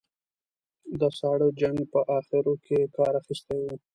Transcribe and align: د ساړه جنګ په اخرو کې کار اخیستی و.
د 0.99 1.01
ساړه 1.19 1.47
جنګ 1.61 1.79
په 1.93 1.99
اخرو 2.17 2.53
کې 2.65 2.79
کار 2.95 3.13
اخیستی 3.21 3.59
و. 3.63 3.67